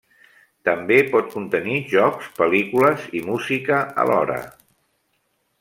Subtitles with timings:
[0.69, 4.43] També pot contenir jocs, pel·lícules i música alhora.